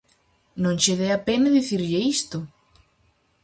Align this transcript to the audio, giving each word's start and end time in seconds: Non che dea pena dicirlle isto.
Non 0.61 0.75
che 0.81 0.93
dea 0.99 1.19
pena 1.27 1.47
dicirlle 1.57 1.99
isto. 2.15 2.37